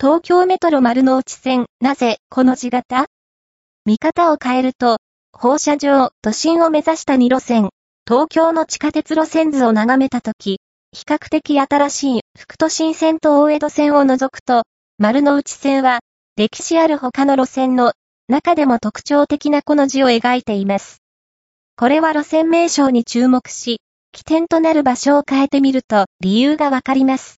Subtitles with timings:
[0.00, 3.06] 東京メトロ丸の内線、なぜ、この字型？
[3.84, 4.98] 見方を変えると、
[5.32, 7.70] 放射状、都心を目指した2路線、
[8.06, 10.60] 東京の地下鉄路線図を眺めたとき、
[10.92, 14.62] 比較的新しい副都心線と大江戸線を除くと、
[14.98, 15.98] 丸の内線は、
[16.36, 17.94] 歴史ある他の路線の
[18.28, 21.02] 中でも特徴的なこの字を描いています。
[21.76, 23.80] これは路線名称に注目し、
[24.12, 27.34] 起点となる場所を変えてみると理由がわかります。